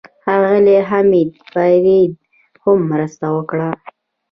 [0.23, 2.09] ښاغلي حمید فیدل
[2.63, 3.69] هم مرسته وکړه.